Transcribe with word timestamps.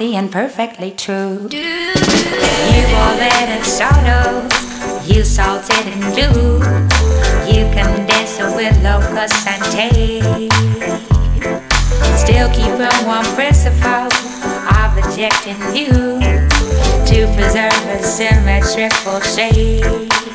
and 0.00 0.32
perfectly 0.32 0.90
true. 0.90 1.48
You 1.50 2.82
boiled 2.92 3.20
in 3.20 3.62
sorrow, 3.62 4.48
you 5.04 5.22
salted 5.22 5.86
in 5.86 6.00
blue, 6.12 6.58
you 7.46 7.64
condensed 7.72 8.40
a 8.40 8.52
with 8.56 8.76
Locust 8.82 9.46
and 9.46 9.62
Still 12.18 12.48
keeping 12.50 13.06
one 13.06 13.24
principle 13.36 14.08
of 14.72 14.96
rejecting 14.96 15.60
you 15.76 16.18
to 17.06 17.26
preserve 17.36 17.72
a 17.88 18.02
symmetrical 18.02 19.20
shape. 19.20 20.31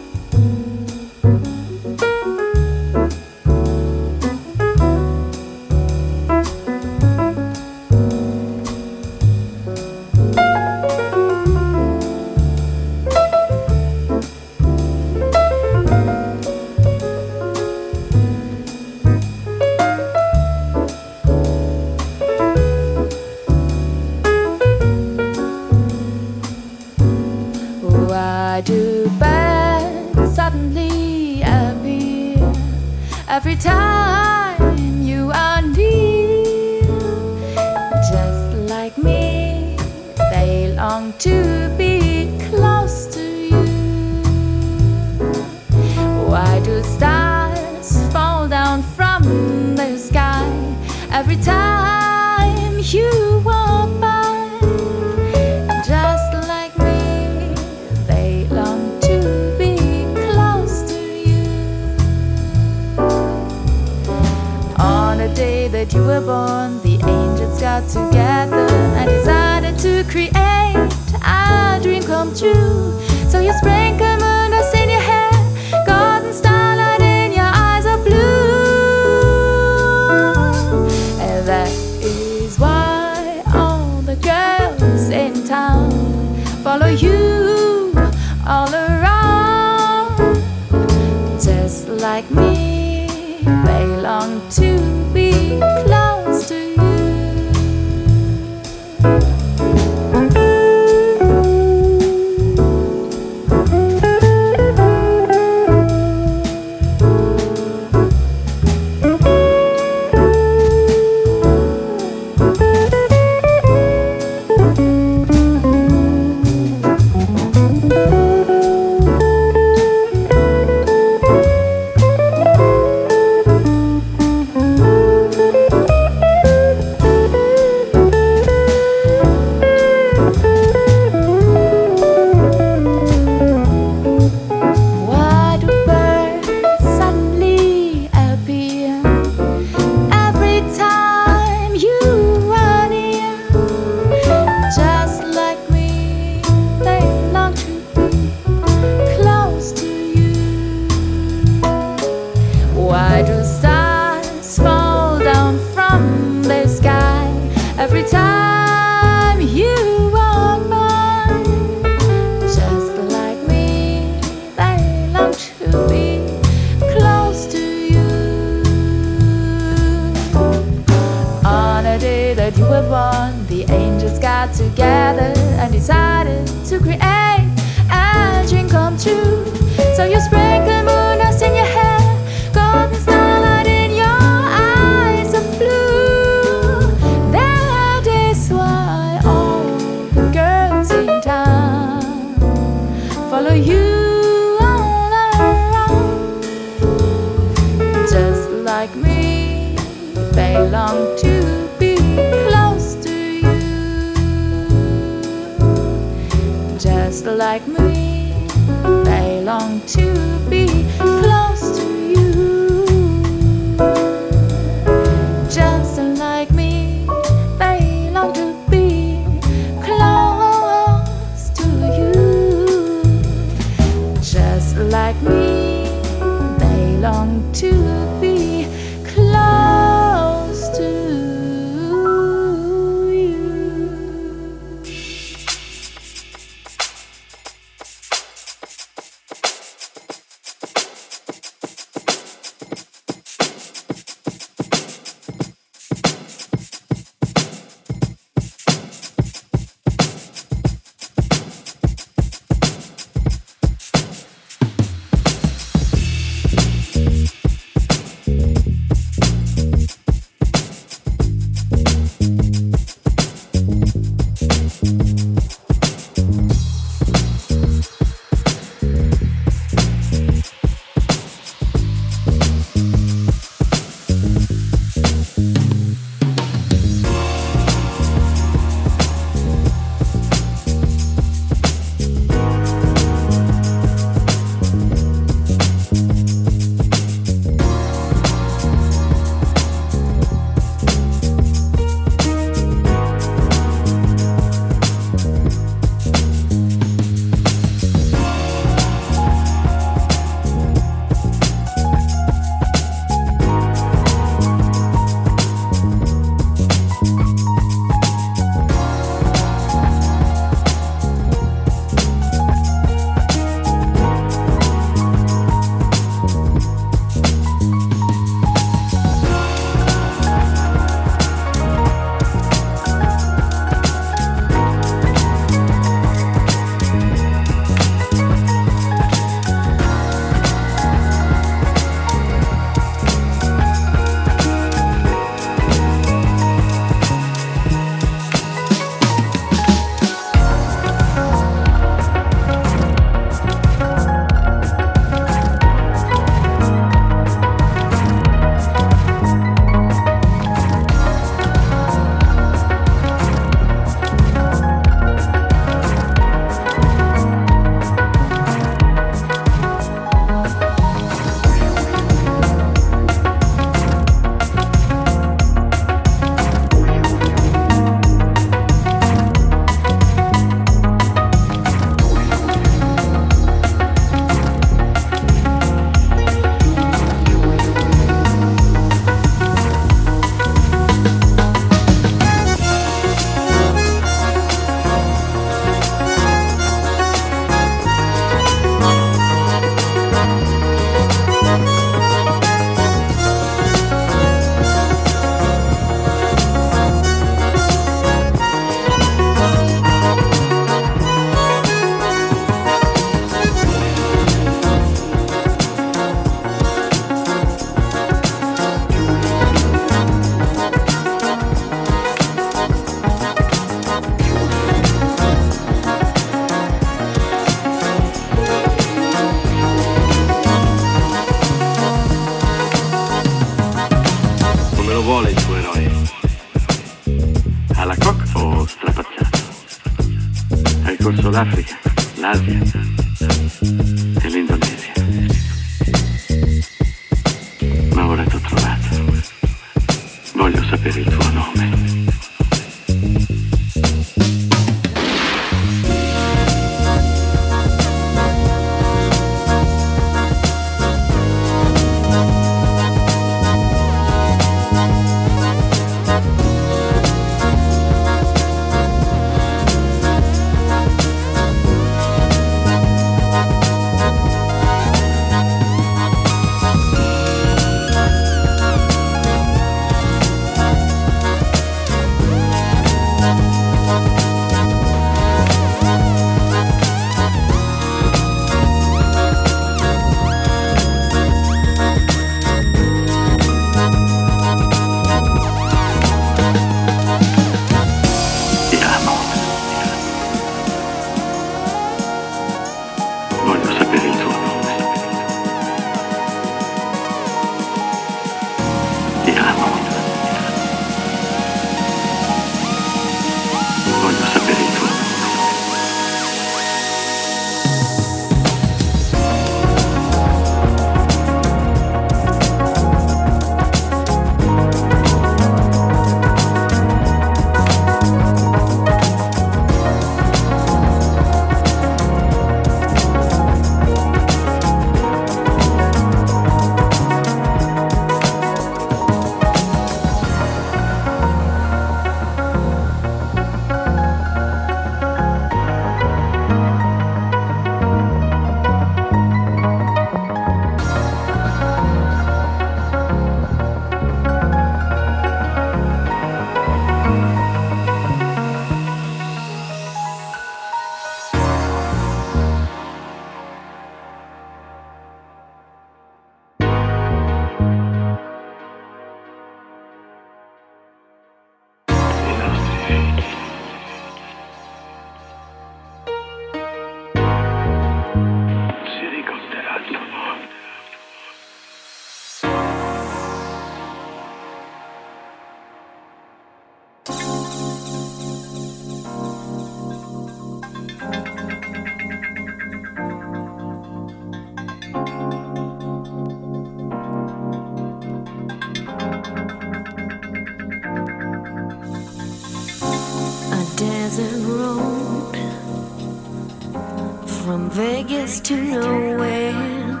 To 598.28 598.56
nowhere, 598.56 600.00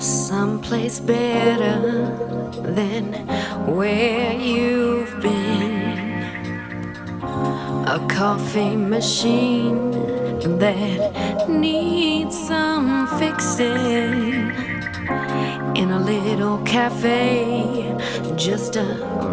someplace 0.00 0.98
better 0.98 1.78
than 2.62 3.12
where 3.66 4.32
you've 4.32 5.20
been. 5.20 6.22
A 7.86 8.04
coffee 8.08 8.76
machine 8.76 9.90
that 10.58 11.48
needs 11.50 12.34
some 12.48 13.06
fixing 13.18 14.50
in 15.76 15.90
a 15.90 16.00
little 16.00 16.58
cafe 16.64 17.94
just 18.36 18.72
bend. 18.72 19.25